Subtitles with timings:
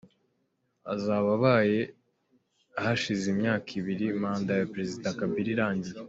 [0.93, 1.79] Azaba abaye
[2.83, 5.99] hashize imyaka ibiri manda ya Perezida Kabila irangiye.